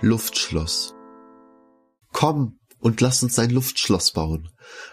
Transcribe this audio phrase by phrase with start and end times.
[0.00, 0.94] Luftschloss.
[2.12, 4.48] Komm und lass uns ein Luftschloss bauen.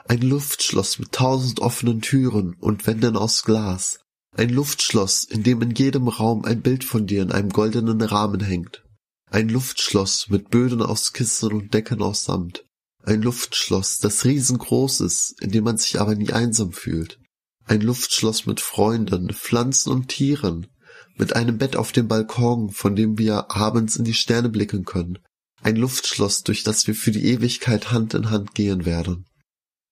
[0.07, 3.99] Ein Luftschloss mit tausend offenen Türen und Wänden aus Glas.
[4.35, 8.41] Ein Luftschloss, in dem in jedem Raum ein Bild von dir in einem goldenen Rahmen
[8.41, 8.83] hängt.
[9.29, 12.65] Ein Luftschloss mit Böden aus Kissen und Decken aus Samt.
[13.03, 17.19] Ein Luftschloss, das riesengroß ist, in dem man sich aber nie einsam fühlt.
[17.65, 20.65] Ein Luftschloss mit Freunden, Pflanzen und Tieren,
[21.17, 25.19] mit einem Bett auf dem Balkon, von dem wir abends in die Sterne blicken können.
[25.61, 29.25] Ein Luftschloss, durch das wir für die Ewigkeit Hand in Hand gehen werden.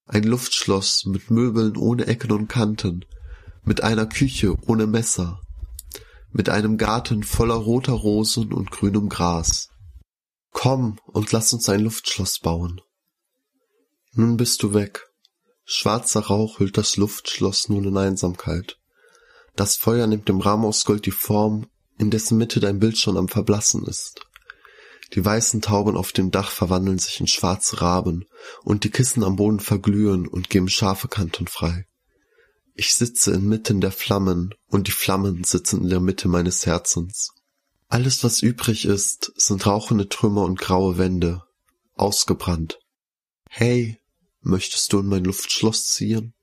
[0.06, 3.06] Ein Luftschloss mit Möbeln ohne Ecken und Kanten,
[3.64, 5.42] mit einer Küche ohne Messer,
[6.32, 9.70] mit einem Garten voller roter Rosen und grünem Gras.
[10.52, 12.82] Komm und lass uns ein Luftschloss bauen.
[14.12, 15.08] Nun bist du weg.
[15.66, 18.78] Schwarzer Rauch hüllt das Luftschloss nun in Einsamkeit.
[19.56, 21.68] Das Feuer nimmt dem Rahmen aus Gold die Form,
[21.98, 24.26] in dessen Mitte dein Bild schon am Verblassen ist.
[25.14, 28.26] Die weißen Tauben auf dem Dach verwandeln sich in schwarze Raben,
[28.64, 31.86] und die Kissen am Boden verglühen und geben scharfe Kanten frei.
[32.74, 37.30] Ich sitze inmitten der Flammen, und die Flammen sitzen in der Mitte meines Herzens.
[37.88, 41.44] Alles, was übrig ist, sind rauchende Trümmer und graue Wände,
[41.94, 42.80] ausgebrannt.
[43.48, 44.00] Hey,
[44.42, 46.34] möchtest du in mein Luftschloss ziehen?